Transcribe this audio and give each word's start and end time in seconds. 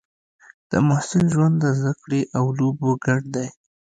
د 0.69 0.71
محصل 0.87 1.21
ژوند 1.33 1.55
د 1.59 1.65
زده 1.77 1.93
کړې 2.01 2.21
او 2.37 2.45
لوبو 2.57 2.89
ګډ 3.05 3.21
دی. 3.35 3.47